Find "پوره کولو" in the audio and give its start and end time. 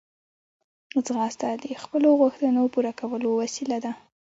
2.73-3.29